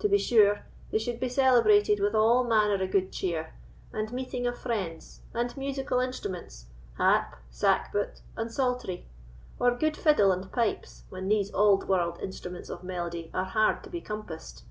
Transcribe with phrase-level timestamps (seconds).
[0.00, 3.54] To be sure, they suld be celebrated with all manner of good cheer,
[3.90, 9.08] and meeting of friends, and musical instruments—harp, sackbut, and psaltery;
[9.58, 13.88] or gude fiddle and pipes, when these auld warld instruments of melody are hard to
[13.88, 14.64] be compassed."